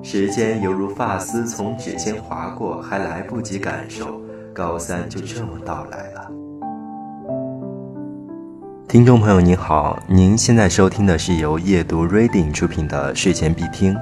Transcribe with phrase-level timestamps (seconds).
[0.00, 4.20] 时间犹如发丝从指尖划过，还来不及感受，
[4.54, 6.30] 高三就这么到来了。
[8.86, 13.94] 听众朋友您好，您现在收听的是由夜读 Reading 出品的睡前必听。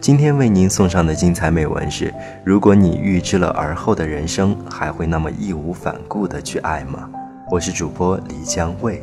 [0.00, 7.10] 今天为您送上的精彩美文是：如果你预知了而后的人生，还会那么义无反顾的去爱吗？
[7.50, 9.02] 我是主播李江卫。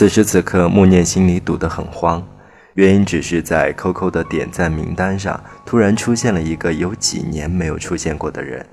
[0.00, 2.26] 此时此刻，穆念心里堵得很慌，
[2.72, 8.64] 原因只是在 QQ 的点赞名单上突然出现了一个有几年没有出现过的人，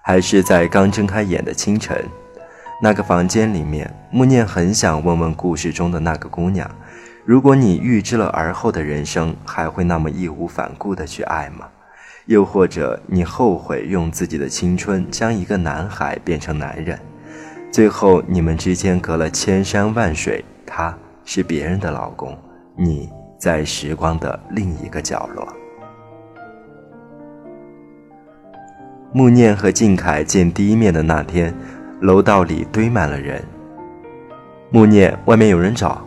[0.00, 2.04] 还是在刚睁开眼的清晨。
[2.80, 6.70] 那个房间里面，穆念很想问问故事中的那个姑娘：
[7.24, 11.66] 如果你预知了而后的人生，还会那么义无反顾地去爱吗？
[12.26, 16.96] 又或者你后悔用自己的青春将一个男孩变成男人，
[17.72, 20.44] 最后你们之间隔了千山万水？
[20.80, 22.34] 他是别人的老公，
[22.74, 25.46] 你在时光的另一个角落。
[29.12, 31.54] 穆念和静凯见第一面的那天，
[32.00, 33.44] 楼道里堆满了人。
[34.70, 36.00] 穆念，外面有人找。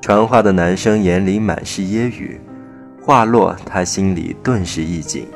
[0.00, 2.38] 传话的男生眼里满是揶揄，
[3.02, 5.26] 话落，他心里顿时一紧。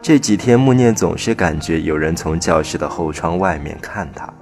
[0.00, 4.32] 这几天，穆念总是感觉有人从教室的后窗外面看他，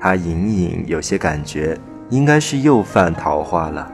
[0.00, 1.78] 他隐隐有些感觉。
[2.14, 3.90] 应该是又犯桃花了。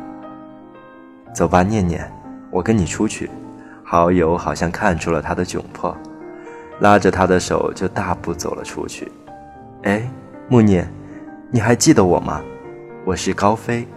[1.32, 2.06] 走吧，念念，
[2.50, 3.30] 我跟你出去。
[3.82, 5.96] 好友好像看出了他的窘迫，
[6.80, 9.10] 拉着他的手就大步走了出去。
[9.84, 10.06] 哎，
[10.50, 10.86] 穆念，
[11.50, 12.42] 你还记得我吗？
[13.06, 13.88] 我是高飞。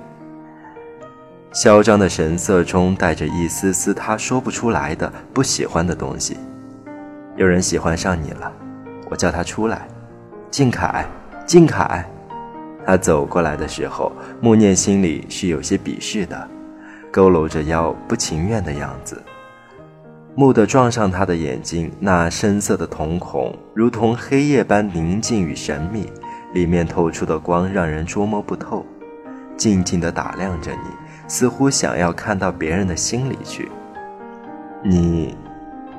[1.52, 6.38] 嚣张的神色中带着一丝丝他说不出来的不喜欢的东西。
[7.36, 8.50] 有人喜欢上你了，
[9.12, 9.86] 我叫他出来。
[10.50, 11.06] 静凯，
[11.46, 12.10] 静凯。
[12.86, 16.50] 他走过来的时候，穆念心里是有些鄙视的，
[17.12, 19.22] 佝偻着腰，不情愿的样子。
[20.36, 26.12] 蓦地撞上他的眼睛，那深色的瞳孔如同黑夜般宁静与神秘，
[26.54, 28.86] 里面透出的光让人捉摸不透，
[29.56, 30.90] 静静地打量着你，
[31.28, 33.72] 似乎想要看到别人的心里去。
[34.84, 35.38] 你，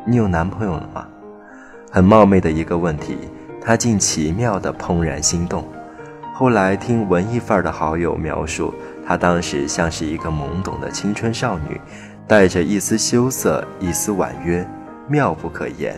[0.05, 1.07] 你有男朋友了吗？
[1.91, 3.17] 很冒昧的一个问题，
[3.61, 5.65] 他竟奇妙的怦然心动。
[6.37, 8.75] 后来听文艺范儿的好友描述，
[9.07, 11.81] 她当时像是一个懵懂的青春少女，
[12.27, 14.67] 带着一丝羞涩，一丝婉约，
[15.07, 15.97] 妙不可言。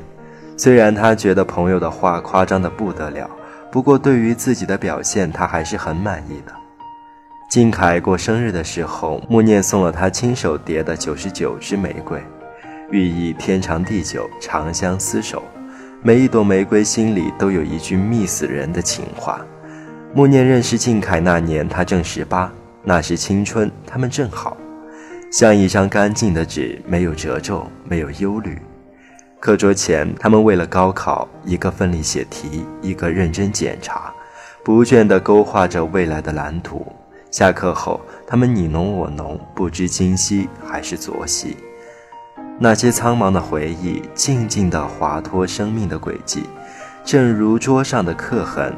[0.54, 3.30] 虽然她觉得朋友的话夸张的不得了，
[3.72, 6.52] 不过对于自己的表现，她还是很满意的。
[7.48, 12.22] 金凯过生日的时候，穆念送了他亲手叠的九十九支玫瑰，
[12.90, 15.42] 寓意天长地久，长相厮守。
[16.02, 19.40] 每一朵玫瑰心里都有一句密死人的情话。
[20.16, 22.50] 默念认识静凯那年，他正十八，
[22.82, 24.56] 那时青春，他们正好，
[25.30, 28.58] 像一张干净的纸，没有褶皱，没有忧虑。
[29.38, 34.10] 课桌前，他们为了高考，一个奋力写题，一个认真检查，
[34.64, 36.90] 不倦地勾画着未来的蓝图。
[37.30, 41.58] 下课后，他们你侬我侬，不知今夕还是昨夕。
[42.58, 46.44] 那些苍茫的回忆，静静地划脱生命的轨迹，
[47.04, 48.74] 正如桌上的刻痕。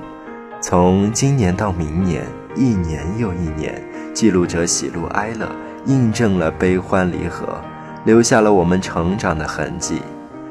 [0.61, 2.25] 从今年到明年，
[2.57, 3.81] 一年又一年，
[4.13, 5.49] 记录着喜怒哀乐，
[5.87, 7.61] 印证了悲欢离合，
[8.05, 10.03] 留下了我们成长的痕迹。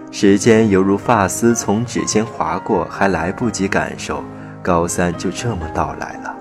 [0.10, 4.24] 时间犹如发丝从指尖划过，还来不及感受，
[4.64, 6.34] 高三就这么到来了。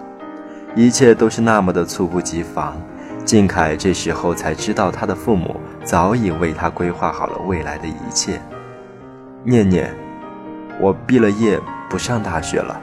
[0.77, 2.77] 一切都是那么的猝不及防。
[3.25, 8.41] 静凯这时候才知道，他的父母早已为他规划好了未来的一切。
[9.43, 9.93] 念念，
[10.81, 11.61] 我毕了业
[11.91, 12.81] 不上大学了。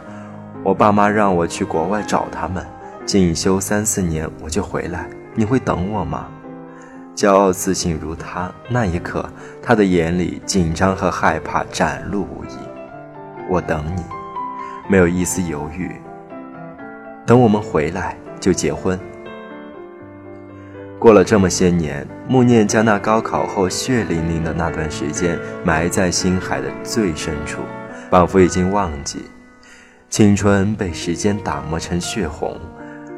[0.63, 2.65] 我爸妈让我去国外找他们，
[3.05, 5.09] 进修三四年我就回来。
[5.35, 6.27] 你会等我吗？
[7.13, 9.29] 骄傲自信如他，那一刻，
[9.61, 12.57] 他的眼里紧张和害怕展露无遗。
[13.49, 14.01] 我等你，
[14.87, 15.91] 没有一丝犹豫。
[17.25, 18.97] 等我们回来就结婚。
[20.97, 27.59] 过了这么些年，穆念将那高考后血淋淋的那段时间埋在心海的最深处，
[28.09, 29.25] 仿佛已经忘记。
[30.13, 32.55] 青春被时间打磨成血红，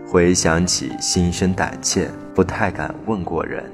[0.08, 3.70] 回想起心生胆怯，不太敢问过人。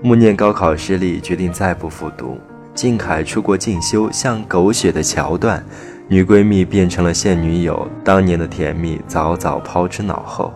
[0.00, 2.38] 穆念高考失利，决定再不复读。
[2.72, 5.60] 靳凯出国进修，像狗血的桥段，
[6.06, 10.54] 女闺蜜变成了现女友，当年的甜蜜早早抛之脑后。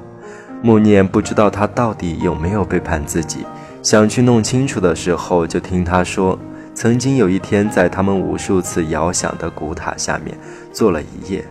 [0.62, 3.44] 穆念不知道他到底有没有背叛自己，
[3.82, 6.38] 想去弄清楚的时候，就听他说
[6.76, 10.36] ：“曾经有一天在他们无数次摇响的古塔下面
[10.74, 11.42] 坐了一夜，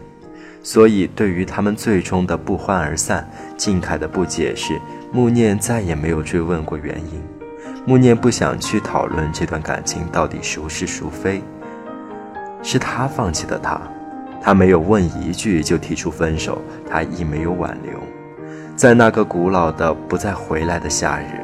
[0.61, 3.27] 所以对于他们最终的不欢而散，
[3.57, 4.79] 静凯的不解释，
[5.11, 7.19] 穆念再也没有追问过原因。
[7.87, 11.41] 穆念不想去讨论这段感情到底孰是孰非，
[12.61, 13.81] 是他放弃的他，
[14.39, 17.93] 他没有问一句就提出分手，他亦没有挽留。
[18.75, 21.43] 在那个古老的不再回来的夏日，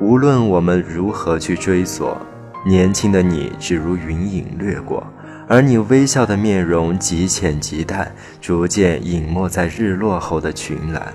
[0.00, 2.20] 无论我们如何去追索，
[2.64, 5.06] 年轻的你只如云影掠过，
[5.48, 11.12] 而你微笑的面容极浅极淡，逐渐隐没在日落后的群岚。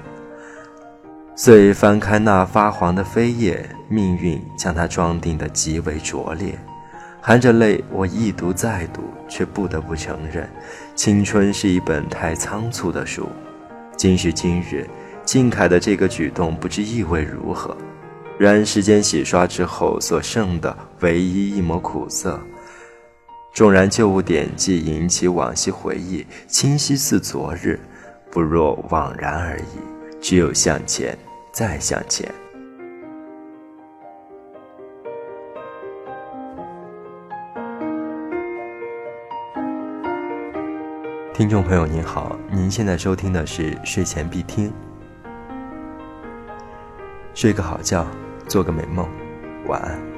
[1.36, 6.58] 遂翻开那发黄的扉页，命运将它装订得极为拙劣。
[7.22, 10.50] 含着泪，我一读再读，却不得不承认，
[10.96, 13.30] 青春是一本太仓促的书。
[13.96, 14.88] 今时今日。
[15.26, 17.76] 靖凯的这个举动不知意味如何，
[18.40, 22.40] 然时间洗刷之后所剩的唯一一抹苦涩，
[23.52, 27.80] 纵然旧物点迹引起往昔回忆，清晰似昨日，
[28.30, 29.64] 不若惘然而已。
[30.22, 31.18] 只有向前，
[31.52, 32.32] 再向前。
[41.34, 44.72] 听众朋友您好，您现在收听的是睡前必听。
[47.36, 48.06] 睡个好觉，
[48.48, 49.08] 做个美梦，
[49.68, 50.17] 晚安。